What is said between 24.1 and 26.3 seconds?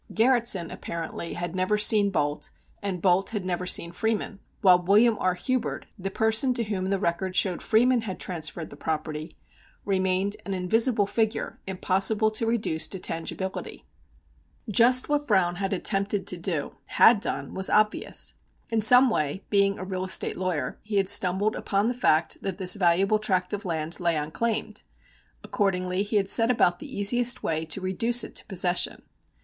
unclaimed. Accordingly, he had